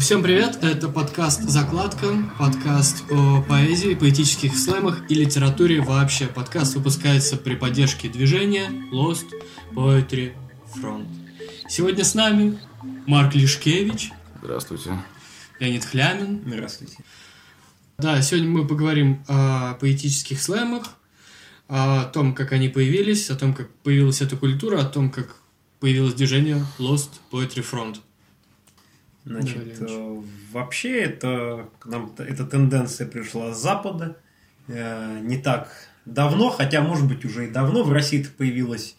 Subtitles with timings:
[0.00, 2.06] Всем привет, это подкаст «Закладка»,
[2.38, 6.26] подкаст о поэзии, поэтических слэмах и литературе вообще.
[6.26, 9.26] Подкаст выпускается при поддержке движения Lost
[9.72, 10.32] Poetry
[10.74, 11.06] Front.
[11.68, 12.58] Сегодня с нами
[13.06, 14.10] Марк Лишкевич.
[14.42, 15.02] Здравствуйте.
[15.60, 16.42] Леонид Хлямин.
[16.46, 16.96] Здравствуйте.
[17.98, 20.96] Да, сегодня мы поговорим о поэтических слэмах,
[21.68, 25.36] о том, как они появились, о том, как появилась эта культура, о том, как
[25.78, 27.98] появилось движение Lost Poetry Front.
[29.24, 34.16] Значит, э, вообще это к нам эта тенденция пришла с Запада
[34.68, 35.70] э, не так
[36.04, 37.82] давно, хотя, может быть, уже и давно.
[37.84, 38.96] В России это появилось,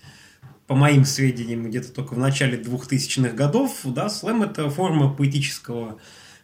[0.65, 5.99] по моим сведениям, где-то только в начале 2000-х годов, да, слэм это форма поэтического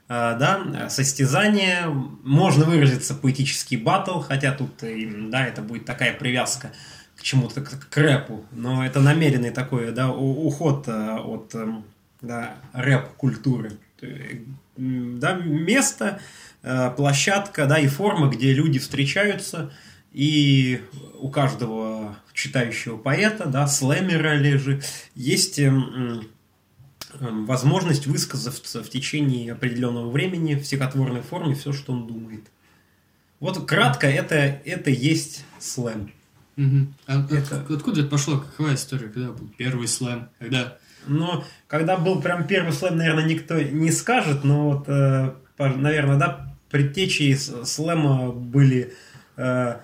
[0.08, 6.72] э, да, состязания, можно выразиться поэтический батл, хотя тут, да, это будет такая привязка
[7.16, 11.84] к чему-то, к, к рэпу, но это намеренный такой, да, уход от эм,
[12.22, 13.78] да, рэп-культуры.
[14.78, 16.20] Да, место,
[16.64, 19.72] э, площадка, да, и форма, где люди встречаются,
[20.12, 20.82] и
[21.20, 24.82] у каждого читающего поэта, да, слэмера или же,
[25.14, 26.28] есть эм,
[27.20, 32.44] эм, возможность высказаться в течение определенного времени в стихотворной форме все, что он думает.
[33.40, 36.12] Вот кратко, это, это есть слэм.
[36.58, 36.88] Угу.
[37.08, 37.66] А, это...
[37.70, 38.40] Откуда это пошло?
[38.40, 39.10] Какая история?
[39.10, 40.30] Когда был первый слэм?
[40.40, 40.78] Когда
[41.08, 46.54] но когда был прям первый слэм, наверное, никто не скажет, но вот, э, наверное, да,
[46.70, 48.92] предтечи слэма были
[49.38, 49.76] э,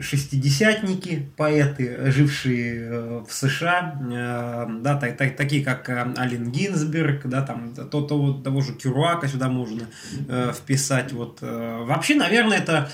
[0.00, 7.26] шестидесятники, поэты, жившие э, в США, э, да, так, так, такие как э, Ален Гинзберг,
[7.26, 9.88] да, там, то, того, того же Кюруака сюда можно
[10.28, 11.12] э, вписать.
[11.12, 11.38] Вот.
[11.40, 12.90] Вообще, наверное, это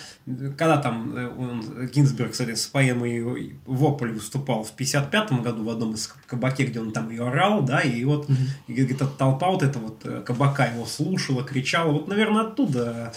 [0.57, 6.15] когда там он, Гинзберг, кстати, с поэмой «Вопль» выступал в 55 году в одном из
[6.27, 8.35] кабаке, где он там ее орал, да, и вот mm-hmm.
[8.69, 13.13] где-то толпа вот эта вот кабака его слушала, кричала, вот, наверное, оттуда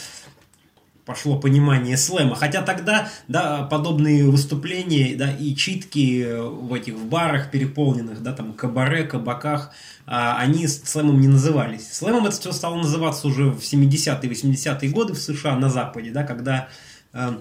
[1.07, 2.35] пошло понимание слэма.
[2.35, 8.53] Хотя тогда, да, подобные выступления, да, и читки в этих в барах переполненных, да, там,
[8.53, 9.71] кабаре, кабаках,
[10.05, 11.91] а, они слэмом не назывались.
[11.93, 16.23] Слэмом это все стало называться уже в 70-е, 80-е годы в США, на Западе, да,
[16.23, 16.67] когда
[17.13, 17.37] э,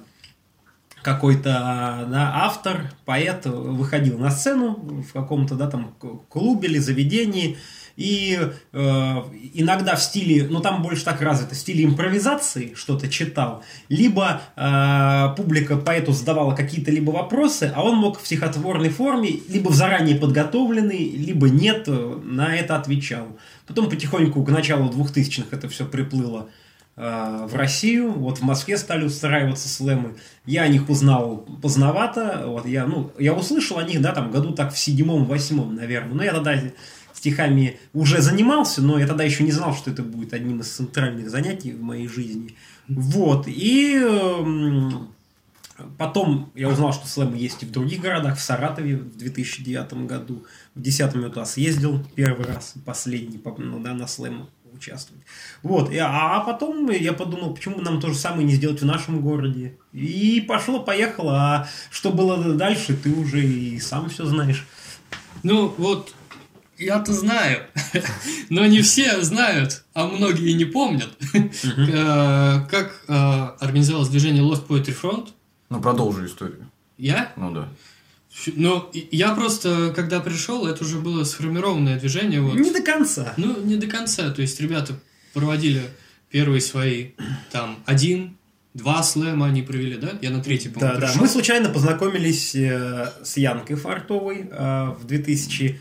[1.02, 5.92] какой-то да, автор, поэт выходил на сцену в каком-то, да, там,
[6.28, 7.58] клубе или заведении,
[7.96, 8.38] и
[8.72, 8.78] э,
[9.54, 15.34] иногда в стиле, ну там больше так развито, в стиле импровизации что-то читал, либо э,
[15.36, 20.16] публика поэту задавала какие-то либо вопросы, а он мог в стихотворной форме, либо в заранее
[20.16, 23.28] подготовленный, либо нет, э, на это отвечал.
[23.66, 26.50] Потом потихоньку к началу 2000-х это все приплыло
[26.96, 30.16] э, в Россию, вот в Москве стали устраиваться слэмы.
[30.44, 34.52] Я о них узнал поздновато, вот я, ну, я услышал о них, да, там, году
[34.52, 36.60] так в седьмом-восьмом, наверное, но я тогда
[37.26, 41.28] стихами уже занимался, но я тогда еще не знал, что это будет одним из центральных
[41.28, 42.54] занятий в моей жизни.
[42.86, 43.48] Вот.
[43.48, 45.08] И эм,
[45.98, 50.44] потом я узнал, что слэмы есть и в других городах, в Саратове в 2009 году.
[50.76, 55.24] В 2010 я туда съездил первый раз, последний, ну, да, на слэм участвовать.
[55.64, 55.90] Вот.
[55.90, 58.86] И, а, а потом я подумал, почему бы нам то же самое не сделать в
[58.86, 59.76] нашем городе.
[59.92, 61.32] И пошло-поехало.
[61.34, 64.64] А что было дальше, ты уже и сам все знаешь.
[65.42, 66.12] Ну, вот
[66.78, 67.62] я-то знаю,
[68.50, 73.12] но не все знают, а многие не помнят, э, как э,
[73.60, 75.28] организовалось движение Lost Poetry Front.
[75.70, 76.70] Ну, продолжи историю.
[76.98, 77.32] Я?
[77.36, 77.68] Ну да.
[78.54, 82.40] Ну, я просто, когда пришел, это уже было сформированное движение.
[82.40, 82.54] Вот.
[82.58, 83.32] Не до конца.
[83.38, 84.30] Ну, не до конца.
[84.30, 84.94] То есть, ребята
[85.32, 85.82] проводили
[86.30, 87.12] первые свои,
[87.50, 88.36] там, один,
[88.74, 90.12] два слэма они провели, да?
[90.20, 91.14] Я на третий, по-моему, Да, пришел.
[91.16, 91.20] да.
[91.22, 95.80] Мы случайно познакомились э, с Янкой Фартовой э, в 2000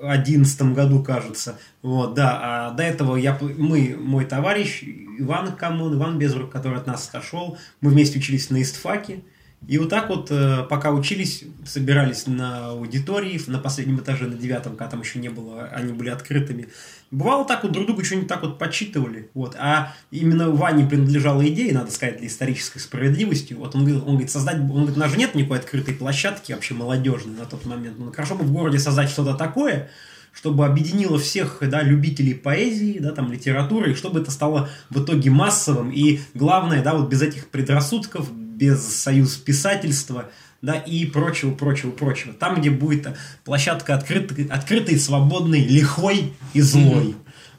[0.00, 1.58] 2011 году, кажется.
[1.82, 2.40] Вот, да.
[2.42, 4.82] А до этого я, мы, мой товарищ
[5.18, 9.22] Иван Камон, Иван Безрук, который от нас отошел, мы вместе учились на истфаке.
[9.66, 14.76] И вот так вот, э, пока учились, собирались на аудитории, на последнем этаже, на девятом,
[14.76, 16.68] когда там еще не было, они были открытыми.
[17.10, 19.30] Бывало так вот, друг другу что-нибудь так вот подсчитывали.
[19.32, 19.54] Вот.
[19.58, 23.54] А именно Ване принадлежала идея, надо сказать, для исторической справедливости.
[23.54, 26.52] Вот он, говорит, он говорит, создать, он говорит, у нас же нет никакой открытой площадки
[26.52, 27.98] вообще молодежной на тот момент.
[27.98, 29.88] Ну, хорошо бы в городе создать что-то такое,
[30.32, 35.30] чтобы объединило всех да, любителей поэзии, да, там, литературы, и чтобы это стало в итоге
[35.30, 35.92] массовым.
[35.92, 40.30] И главное, да, вот без этих предрассудков, без союз писательства,
[40.62, 42.32] да, и прочего, прочего, прочего.
[42.32, 43.08] Там, где будет
[43.44, 47.04] площадка открытой, открытой свободной, лихой и злой.
[47.04, 47.14] Mm-hmm.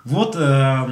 [0.06, 0.88] Вот э,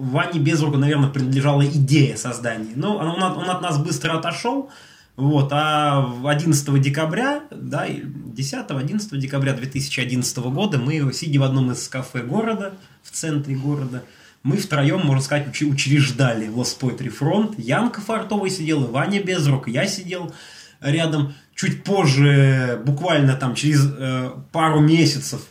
[0.00, 2.72] Ване Безругу, наверное, принадлежала идея создания.
[2.74, 4.70] Но он, он, он от нас быстро отошел.
[5.16, 12.22] Вот, а 11 декабря, да, 10-11 декабря 2011 года мы, сидя в одном из кафе
[12.22, 14.02] города, в центре города,
[14.42, 17.56] Мы втроем, можно сказать, учреждали Lost Poetry Front.
[17.58, 20.32] Янка Фартовый сидел, и Ваня Безрук, я сидел
[20.80, 21.34] рядом.
[21.54, 25.42] Чуть позже, буквально там через э, пару месяцев,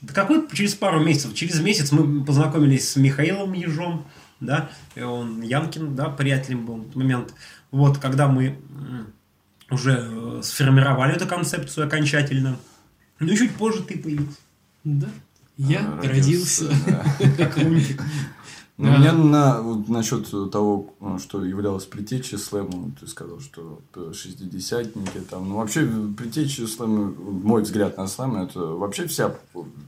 [0.00, 1.34] да какой через пару месяцев?
[1.34, 4.06] Через месяц мы познакомились с Михаилом Ежом,
[4.38, 7.34] да, и он Янкин, да, приятелем был в тот момент.
[7.72, 8.56] Вот, когда мы
[9.70, 12.56] уже э, сформировали эту концепцию окончательно.
[13.18, 14.38] Ну и чуть позже ты появился.
[14.84, 15.08] Да.
[15.56, 16.70] Я А, родился.
[16.86, 17.04] да.
[17.36, 18.00] Как лунтик.
[18.78, 18.94] Да.
[18.94, 24.12] у меня на, вот, насчет того, э, что являлось предтечей слэма, ты сказал, что э,
[24.14, 25.48] шестидесятники там.
[25.48, 25.84] Ну, вообще,
[26.16, 29.34] предтечей слэма, мой взгляд на слэм, это вообще вся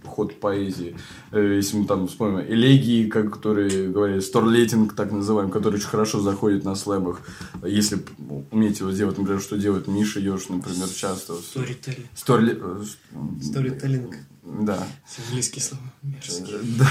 [0.04, 0.96] ход поэзии.
[1.31, 6.20] Э, Если мы там вспомним элегии, как, которые говорили, сторлетинг, так называемый, который очень хорошо
[6.20, 7.20] заходит на слэмах.
[7.62, 8.04] Если
[8.50, 11.34] уметь его сделать, например, что делает Миша Ёж, например, часто.
[11.34, 12.08] Сторителли.
[12.16, 12.58] Сторли...
[12.60, 12.82] э,
[13.40, 14.16] Сторителлинг.
[14.43, 14.84] Да.
[15.28, 15.84] Английские слова.
[16.02, 16.88] Да.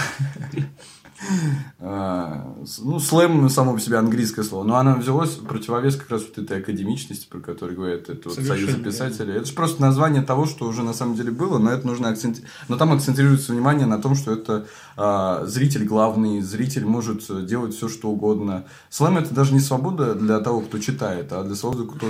[1.80, 6.38] А, Ну, слэм само по себе английское слово, но оно взялось противовес как раз вот
[6.38, 9.34] этой академичности, про которую говорят это вот Союз писателей.
[9.34, 12.42] Это же просто название того, что уже на самом деле было, но это нужно акцент...
[12.68, 14.68] Но там акцентируется внимание на том, что это
[14.98, 18.66] а, зритель главный, зритель может делать все, что угодно.
[18.90, 22.08] Слэм это даже не свобода для того, кто читает, а для свободы кто...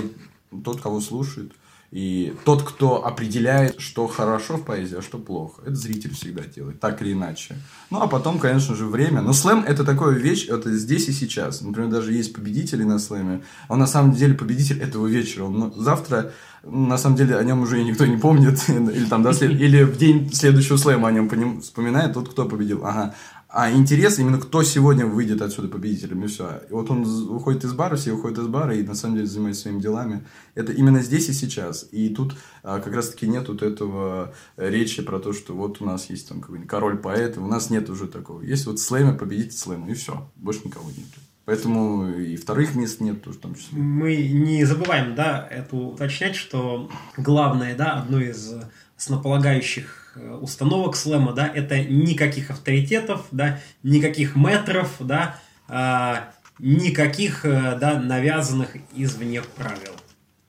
[0.64, 1.52] тот, кого слушает.
[1.90, 6.78] И тот, кто определяет, что хорошо в поэзии, а что плохо, это зритель всегда делает,
[6.78, 7.56] так или иначе.
[7.90, 9.22] Ну, а потом, конечно же, время.
[9.22, 11.62] Но слэм– это такая вещь, это здесь и сейчас.
[11.62, 13.42] Например, даже есть победители на слэме.
[13.68, 15.44] Он на самом деле победитель этого вечера.
[15.44, 16.32] Он, ну, завтра,
[16.62, 18.60] на самом деле, о нем уже никто не помнит.
[18.68, 22.86] Или, там, до след- или в день следующего слэма о нем вспоминает тот, кто победил.
[22.86, 23.14] Ага.
[23.52, 26.62] А интерес именно кто сегодня выйдет отсюда победителем, и все.
[26.68, 29.62] И вот он выходит из бара, все выходят из бара и на самом деле занимается
[29.62, 30.24] своими делами.
[30.54, 31.88] Это именно здесь и сейчас.
[31.90, 35.84] И тут а, как раз-таки нет вот этого э, речи про то, что вот у
[35.84, 38.40] нас есть там какой-нибудь король поэт, у нас нет уже такого.
[38.42, 40.30] Есть вот слэмер, победитель слэма, и все.
[40.36, 41.08] Больше никого нет.
[41.44, 43.76] Поэтому и вторых мест нет тоже числе.
[43.76, 48.54] Мы не забываем, да, это уточнять, что главное, да, одно из
[48.96, 57.78] основополагающих э, установок слэма, да, это никаких авторитетов, да, никаких метров, да, а, никаких, э,
[57.78, 59.94] да, навязанных извне правил.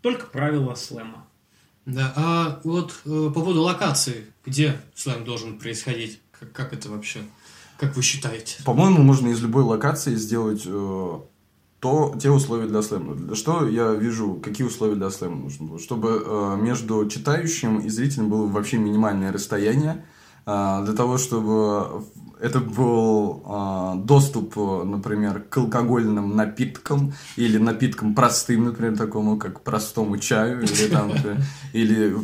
[0.02, 1.26] Только правила слэма.
[1.86, 6.22] Да, а вот э, по поводу локации, где слэм должен происходить?
[6.32, 7.20] Как, как это вообще?
[7.78, 8.64] Как вы считаете?
[8.64, 11.20] По-моему, можно из любой локации сделать э,
[11.82, 13.36] то, те условия для слэма.
[13.36, 15.80] Что я вижу, какие условия для слэма нужны?
[15.80, 20.06] Чтобы э, между читающим и зрителем было вообще минимальное расстояние,
[20.46, 22.04] э, для того, чтобы
[22.40, 29.62] это был э, доступ, э, например, к алкогольным напиткам или напиткам простым, например, такому, как
[29.62, 31.12] простому чаю, или, там,
[31.74, 32.16] или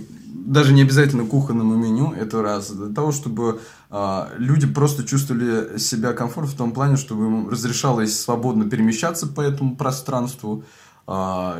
[0.46, 2.72] даже не обязательно кухонному меню, это раз.
[2.72, 8.20] Для того, чтобы а, люди просто чувствовали себя комфортно в том плане, чтобы им разрешалось
[8.20, 10.64] свободно перемещаться по этому пространству.
[11.08, 11.60] а,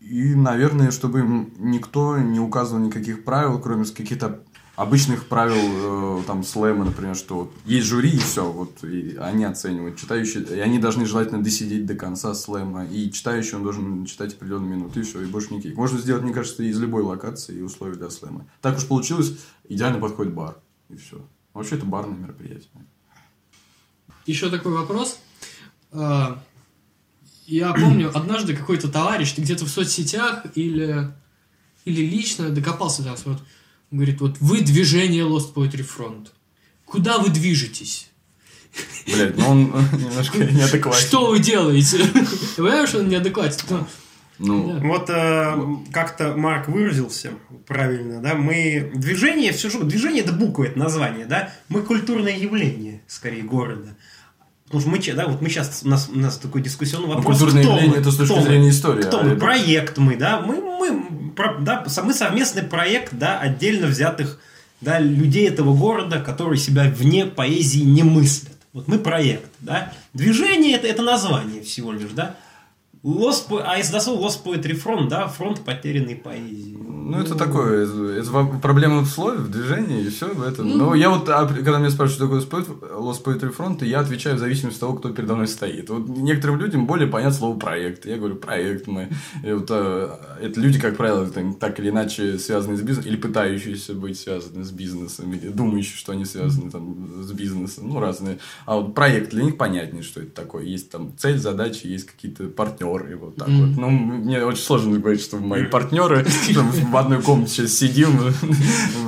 [0.00, 4.44] и, наверное, чтобы им никто не указывал никаких правил, кроме каких-то
[4.78, 9.44] обычных правил, э, там, слэма, например, что вот есть жюри, и все, вот, и они
[9.44, 9.98] оценивают.
[9.98, 14.76] Читающие, и они должны желательно досидеть до конца слэма, и читающий он должен читать определенные
[14.76, 15.74] минуты, и все, и больше никаких.
[15.74, 18.46] Можно сделать, мне кажется, из любой локации и условий для слэма.
[18.62, 19.36] Так уж получилось,
[19.68, 20.56] идеально подходит бар,
[20.88, 21.26] и все.
[21.54, 22.70] Вообще, это барное мероприятие.
[24.26, 25.18] Еще такой вопрос.
[25.90, 26.40] А,
[27.46, 31.12] Я помню, однажды какой-то товарищ где-то в соцсетях или,
[31.84, 33.26] или лично докопался до нас.
[33.26, 33.42] Вот,
[33.90, 36.28] говорит, вот вы движение Lost Poetry Front.
[36.84, 38.08] Куда вы движетесь?
[39.06, 39.60] Блять, ну он
[39.92, 41.06] немножко неадекватен.
[41.06, 41.98] Что вы делаете?
[42.56, 43.64] Ты понимаешь, он неадекватен?
[43.70, 43.86] Ну,
[44.38, 44.86] Ну, Да.
[44.86, 45.56] Вот э,
[45.92, 47.32] как-то Марк выразился
[47.66, 53.02] правильно, да, мы движение, все же движение это буква, это название, да, мы культурное явление,
[53.08, 53.96] скорее, города.
[54.66, 57.14] Потому что мы, че- да, вот мы сейчас, у нас, у нас такой дискуссионный ну,
[57.14, 57.38] вопрос.
[57.38, 58.00] культурное кто явление мы?
[58.02, 58.46] это с точки Кто мы?
[58.46, 59.02] зрения истории.
[59.02, 59.30] Кто а мы?
[59.30, 64.40] это- Проект мы, да, мы, мы, да, мы совместный проект, да, отдельно взятых,
[64.80, 68.56] да, людей этого города, которые себя вне поэзии не мыслят.
[68.72, 69.92] Вот мы проект, да.
[70.14, 72.36] Движение это, это название всего лишь, да.
[73.02, 76.76] Lost а из дослова Lost Poetry Front, да, фронт потерянной поэзии.
[77.08, 80.76] Ну, это такое, это, проблема в слове, в движении, и все в этом.
[80.76, 82.64] Но я вот, а, когда меня спрашивают, что такое
[82.98, 85.90] Lost Poetry- Front, я отвечаю в зависимости от того, кто передо мной стоит.
[85.90, 88.06] Вот некоторым людям более понятно слово проект.
[88.06, 89.08] Я говорю, проект мы.
[89.44, 93.16] И вот, а, это люди, как правило, там, так или иначе связаны с бизнесом, или
[93.16, 98.38] пытающиеся быть связаны с бизнесом, или думающие, что они связаны там, с бизнесом, ну, разные.
[98.66, 100.64] А вот проект для них понятнее, что это такое.
[100.64, 103.16] Есть там цель, задачи, есть какие-то партнеры, партнеры.
[103.16, 103.76] Вот так вот.
[103.76, 106.24] Ну, мне очень сложно говорить, что мои партнеры
[106.98, 108.18] в одной комнате сейчас сидим.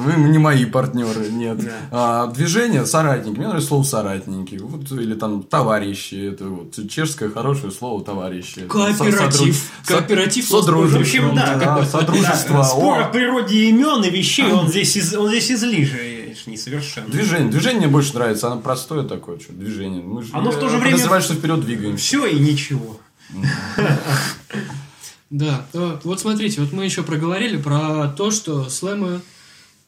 [0.04, 1.58] Вы не мои партнеры, нет.
[1.90, 3.36] А, движение соратники.
[3.36, 4.56] Мне нравится слово соратники.
[4.56, 6.30] Вот, или там товарищи.
[6.32, 8.62] Это вот чешское хорошее слово товарищи.
[8.68, 9.70] Кооператив.
[9.86, 10.46] Кооператив.
[10.46, 10.98] Содружество.
[10.98, 12.56] В общем, да, содружество.
[12.58, 13.08] да, Спор О.
[13.08, 17.08] природе имен и вещей, он здесь, из- он здесь излишний совершенно.
[17.08, 17.50] Движение.
[17.50, 18.46] Движение мне больше нравится.
[18.50, 19.38] Оно простое такое.
[19.38, 20.02] Что, движение.
[20.02, 22.04] Мы же, Оно в то же время- Называют, что вперед двигаемся.
[22.04, 22.98] Все и ничего.
[25.30, 29.20] Да, вот смотрите, вот мы еще проговорили про то, что слэмы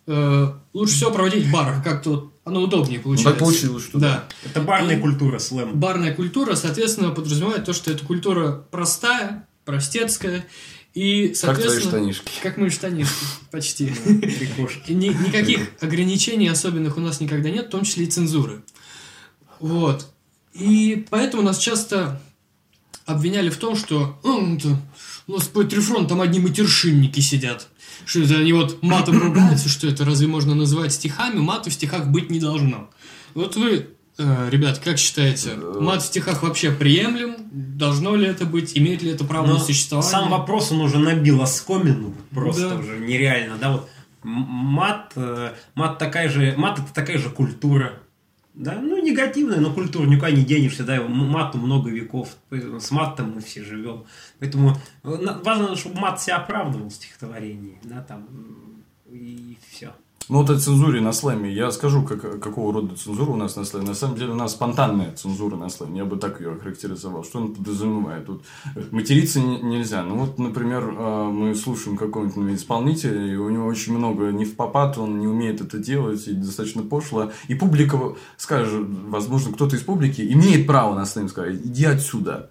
[0.06, 3.30] э, лучше всего проводить в барах, как-то вот оно удобнее получается.
[3.32, 4.24] так получилось, что да.
[4.44, 5.78] Это барная культура, слэм.
[5.78, 10.44] Барная культура, соответственно, подразумевает то, что эта культура простая, простецкая,
[10.94, 11.90] и, Как твои соответственно...
[11.90, 12.30] штанишки.
[12.42, 13.94] Как мои штанишки, почти.
[14.86, 18.62] И ни- никаких ограничений особенных у нас никогда нет, в том числе и цензуры.
[19.58, 20.06] Вот.
[20.52, 22.20] И поэтому нас часто
[23.06, 24.76] обвиняли в том, что «М, это
[25.26, 27.68] у нас по Трифрон там одни матершинники сидят.
[28.04, 31.38] Что это они вот матом ругаются, что это разве можно называть стихами?
[31.38, 32.90] Мата в стихах быть не должно.
[33.34, 37.36] Вот вы, э, ребят, как считаете, мат в стихах вообще приемлем?
[37.52, 38.72] Должно ли это быть?
[38.76, 40.10] Имеет ли это право Но на существование?
[40.10, 42.14] сам вопрос, он уже набил оскомину.
[42.34, 42.74] Просто Да.
[42.76, 43.56] уже нереально.
[43.60, 43.88] Да, вот
[44.22, 47.98] мат, э, мат такая же, мат это такая же культура.
[48.54, 53.40] Да, ну негативная, но культура никуда не денешься, да, мату много веков, с матом мы
[53.40, 54.04] все живем.
[54.40, 58.28] Поэтому э, важно, чтобы мат себя оправдывал в стихотворении, да, там,
[59.10, 59.92] и все.
[60.28, 61.52] Ну, вот о цензуре на слэме.
[61.52, 63.88] Я скажу, как, какого рода цензура у нас на слэме.
[63.88, 65.98] На самом деле, у нас спонтанная цензура на слэме.
[65.98, 67.24] Я бы так ее охарактеризовал.
[67.24, 68.26] Что он подразумевает?
[68.26, 68.42] Тут
[68.74, 70.02] э, материться не- нельзя.
[70.02, 74.54] Ну, вот, например, э, мы слушаем какого-нибудь исполнителя, и у него очень много не в
[74.56, 77.30] попад, он не умеет это делать, и достаточно пошло.
[77.48, 77.98] И публика
[78.36, 82.50] скажет, возможно, кто-то из публики имеет право на слэм сказать, иди отсюда.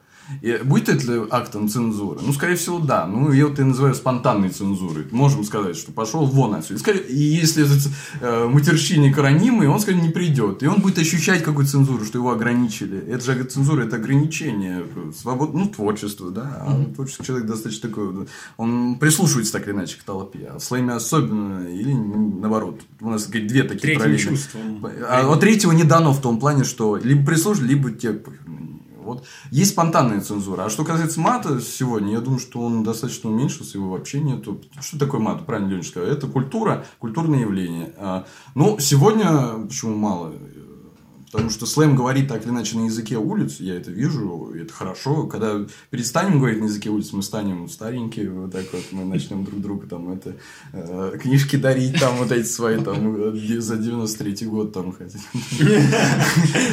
[0.63, 2.19] Будет это актом цензуры?
[2.25, 3.05] Ну, скорее всего, да.
[3.05, 5.05] Ну, я вот и называю спонтанной цензурой.
[5.11, 6.75] Можем сказать, что пошел вон отсюда.
[6.75, 10.63] И, скорее- и если этот э, матерщинник ранимый, он, скорее, не придет.
[10.63, 12.97] И он будет ощущать какую-то цензуру, что его ограничили.
[13.07, 14.85] Это же цензура, это ограничение
[15.19, 16.63] свободы, ну, творчества, да.
[16.67, 20.51] А творческий человек достаточно такой, он прислушивается так или иначе к толпе.
[20.53, 22.79] А в слэме особенно, или наоборот.
[23.01, 24.17] У нас говорит, две такие Третьим параллели.
[24.21, 24.85] чувством.
[25.09, 28.50] А вот третьего не дано в том плане, что либо прислушать, либо те похер на
[28.50, 28.50] неё.
[29.11, 30.65] Вот есть спонтанная цензура.
[30.65, 34.61] А что касается мата сегодня, я думаю, что он достаточно уменьшился, его вообще нету.
[34.79, 35.45] Что такое мат?
[35.45, 36.09] Правильно Леня сказал.
[36.09, 37.93] Это культура, культурное явление.
[37.97, 38.25] А,
[38.55, 40.33] Ну, сегодня почему мало?
[41.31, 45.27] Потому что слэм говорит так или иначе на языке улиц, я это вижу, это хорошо.
[45.27, 49.61] Когда перестанем говорить на языке улиц, мы станем старенькие, вот так вот, мы начнем друг
[49.61, 50.35] другу там это
[50.73, 55.19] э, книжки дарить, там вот эти свои там э, за 93 год там хотя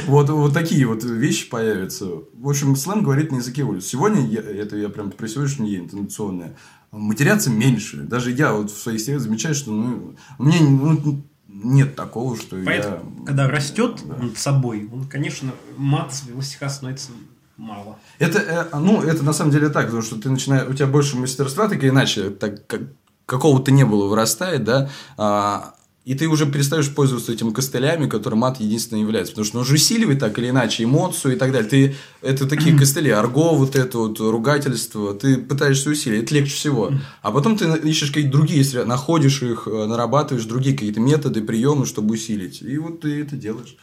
[0.07, 2.07] вот, вот такие вот вещи появятся.
[2.33, 3.87] В общем, слэм говорит на языке улиц.
[3.87, 6.57] Сегодня, это я прям при сегодняшнем день интонационное,
[6.91, 7.99] матеряться меньше.
[7.99, 11.23] Даже я вот в своих сериях замечаю, что ну, меня ну,
[11.62, 13.27] нет такого, что Поэтому, я...
[13.27, 14.17] когда растет Да.
[14.17, 17.11] над собой, он, конечно, мат в его стихах становится
[17.57, 17.99] мало.
[18.19, 21.17] Это, э, ну, это на самом деле так, потому что ты начинаешь, у тебя больше
[21.17, 22.83] мастерства, так или иначе, так как
[23.27, 25.75] какого-то не было вырастает, да, а,
[26.09, 29.33] и ты уже перестаешь пользоваться этими костылями, которым мат единственно является.
[29.33, 31.69] Потому что он же усиливает так или иначе эмоцию и так далее.
[31.69, 36.93] Ты, это такие костыли, арго, вот это вот ругательство, ты пытаешься усилить, это легче всего.
[37.21, 41.85] А потом ты ищешь какие-то другие, средства, находишь их, э, нарабатываешь другие какие-то методы, приемы,
[41.85, 42.62] чтобы усилить.
[42.62, 43.77] И вот ты это делаешь.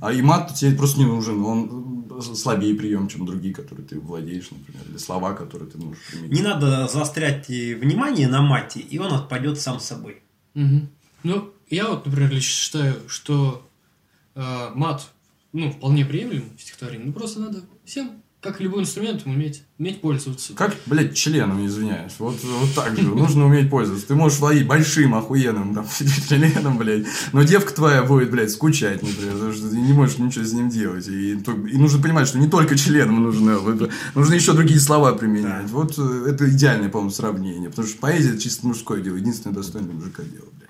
[0.00, 4.50] А и мат тебе просто не нужен, он слабее прием, чем другие, которые ты владеешь,
[4.50, 6.32] например, или слова, которые ты можешь применить.
[6.32, 10.22] Не надо заострять внимание на мате, и он отпадет сам собой.
[11.24, 13.68] Ну, я вот, например, лично считаю, что
[14.34, 15.08] э, мат,
[15.52, 17.04] ну, вполне приемлем в стихотворении.
[17.06, 20.52] Ну, просто надо всем, как и любой инструмент, уметь, уметь пользоваться.
[20.54, 22.12] Как, блядь, членом, извиняюсь.
[22.18, 23.02] Вот, вот так же.
[23.02, 24.06] Нужно уметь пользоваться.
[24.06, 25.86] Ты можешь владеть большим, охуенным там,
[26.28, 27.06] членом, блядь.
[27.32, 30.68] Но девка твоя будет, блядь, скучать, например, потому что ты не можешь ничего с ним
[30.68, 31.08] делать.
[31.08, 33.58] И, и нужно понимать, что не только членом нужно,
[34.14, 35.68] нужно еще другие слова применять.
[35.70, 37.70] Вот э, это идеальное, по-моему, сравнение.
[37.70, 39.16] Потому что поэзия это чисто мужское дело.
[39.16, 40.67] Единственное достойное мужика дело, блядь.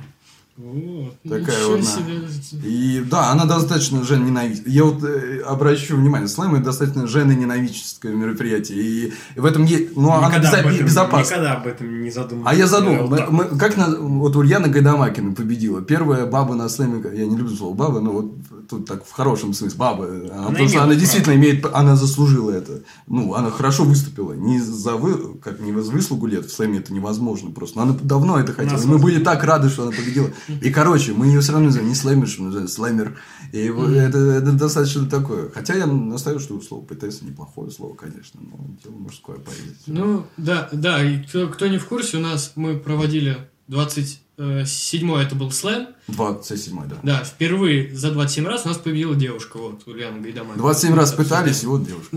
[0.61, 2.69] Вот, Такая вот, себе.
[2.69, 4.75] И да, она достаточно женоненавидительная.
[4.75, 8.79] Я вот э, обращу внимание, слэм это достаточно женоненавидческое мероприятие.
[8.83, 9.97] И в этом есть...
[9.97, 11.31] Ну, она Никогда безо- об этом- безопасна.
[11.31, 12.51] Никогда об этом не задумывался.
[12.51, 15.81] А я задумал, мы- мы- как на, вот Ульяна Гайдамакина победила.
[15.81, 18.33] Первая баба на слэме, я не люблю слово баба, но вот
[18.69, 20.07] тут так в хорошем смысле, баба.
[20.07, 22.81] Она, потому что она действительно имеет, она заслужила это.
[23.07, 24.33] Ну, она хорошо выступила.
[24.33, 27.77] Не за вы, как не за выслугу лет, в слэме это невозможно просто.
[27.79, 28.83] Но она давно это хотела.
[28.83, 30.31] И мы были так рады, что она победила.
[30.61, 33.19] И, короче, мы ее все равно называем не слэмер, что называем слэмер.
[33.53, 35.51] И это, это достаточно такое.
[35.51, 39.75] Хотя я настаиваю, что слово ПТС неплохое слово, конечно, но дело мужское поэзия.
[39.87, 45.35] Ну, да, да, и кто, кто не в курсе, у нас мы проводили 27-й, это
[45.35, 45.89] был слэм.
[46.09, 46.97] 27 да.
[47.03, 50.57] Да, впервые за 27 раз у нас победила девушка, вот, Ульяна Гайдаман.
[50.57, 52.17] 27 раз пытались, и вот девушка.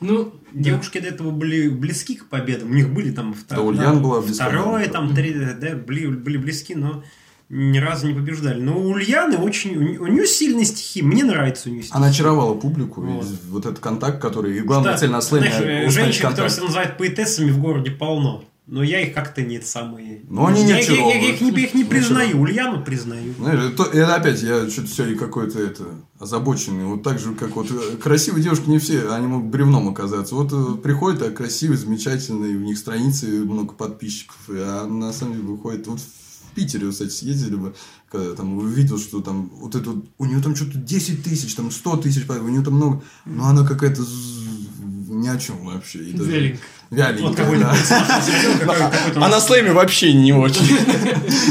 [0.00, 0.62] Ну, да.
[0.62, 2.70] Девушки до этого были близки к победам.
[2.70, 6.36] У них были там втор- Да, Ульяна была близка, Второе, там, три, да, были, были
[6.36, 7.02] близки, но
[7.48, 8.60] ни разу не побеждали.
[8.60, 9.76] Но у Ульяны очень...
[9.76, 11.00] У, не- у нее сильные стихи.
[11.02, 11.96] Мне нравится у нее стихи.
[11.96, 13.26] Она очаровала публику, Вот.
[13.48, 14.58] вот этот контакт, который...
[14.58, 16.52] И главная Да, цель на слэме знаешь, женщин, которые контакт.
[16.54, 18.44] себя называют поэтессами в городе полно.
[18.66, 20.22] Но я их как-то нет самые.
[20.28, 21.34] Но они не я, я- я- я очаровывают.
[21.34, 22.40] их не, я их не Не признаю.
[22.40, 23.32] Ульяну признаю.
[23.38, 25.84] Знаешь, это, это опять, я что-то сегодня какой-то это
[26.18, 26.84] озабоченный.
[26.86, 30.34] Вот так же, как вот э, красивые девушки не все, они могут бревном оказаться.
[30.34, 35.44] Вот э, приходят, а красивые, замечательные, у них страницы, много подписчиков, а на самом деле
[35.46, 37.74] выходит вот в Питере, кстати, съездили бы,
[38.10, 41.70] когда там увидел, что там вот это вот, у нее там что-то 10 тысяч, там
[41.70, 44.02] 100 тысяч, у нее там много, но она какая-то
[45.20, 45.98] ни о чем вообще.
[46.00, 46.60] И даже- Вяленькая.
[46.90, 49.26] Вяленькая, Вот какой-то да.
[49.26, 50.66] А на слэме вообще не очень.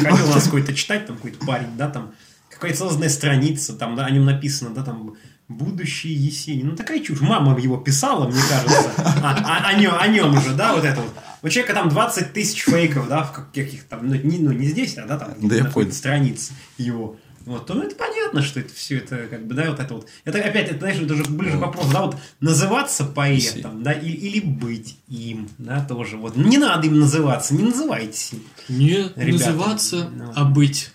[0.04, 2.14] ходил у нас какой-то читать, там какой-то парень, да, там
[2.50, 5.16] какая-то созданная страница, там, да, о нем написано, да, там
[5.48, 6.70] будущий Есенин.
[6.70, 7.22] Ну, такая чушь.
[7.22, 8.92] Мама его писала, мне кажется.
[8.98, 11.12] А, а- о, нем, о нем же, да, вот это вот.
[11.44, 14.98] У человека там 20 тысяч фейков, да, в каких-то там, ну не, ну, не здесь,
[14.98, 15.92] а да, там Да на какой-то понял.
[15.92, 17.18] странице его.
[17.46, 20.08] Вот, то ну, это понятно, что это все это, как бы, да, вот это вот.
[20.24, 24.10] Это опять, это, знаешь, это уже ближе к вопросу, да, вот называться поэтом, да, и-
[24.10, 26.18] или быть им, да, тоже.
[26.18, 26.36] Вот.
[26.36, 28.44] Не надо им называться, не называйтесь им.
[28.70, 30.32] не Ребята, называться, ну.
[30.36, 30.92] а быть.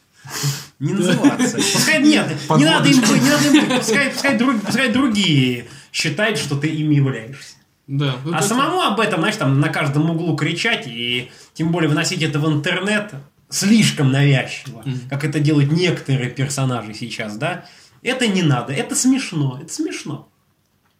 [0.78, 1.56] Не называться.
[1.74, 2.26] Пускай нет,
[2.56, 3.78] не надо им быть, не надо им быть.
[3.78, 7.54] Пускай, пускай, друг- пускай другие считают, что ты ими являешься.
[7.86, 8.14] Да.
[8.24, 11.88] вот А это- самому об этом, знаешь, там на каждом углу кричать и тем более
[11.88, 13.12] выносить это в интернет
[13.50, 15.00] слишком навязчиво, Мгм.
[15.08, 17.66] как это делают некоторые персонажи сейчас, да?
[18.02, 20.28] Это не надо, это смешно, это смешно.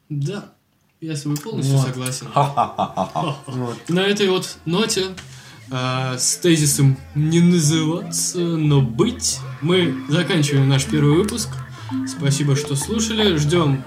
[0.08, 0.52] Да.
[1.00, 1.86] Я с тобой полностью Вот.
[1.86, 2.26] согласен.
[2.34, 3.88] Вот.
[3.88, 5.06] На этой вот ноте
[5.70, 11.48] а, с тезисом «не называться, но быть» мы заканчиваем наш первый выпуск.
[12.08, 13.36] Спасибо, что слушали.
[13.36, 13.84] Ждем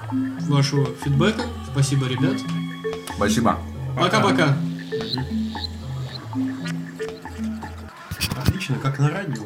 [0.47, 1.43] вашего фидбэка.
[1.71, 2.37] Спасибо, ребят.
[3.15, 3.59] Спасибо.
[3.97, 4.57] Пока-пока.
[8.63, 9.43] Отлично, как на радио.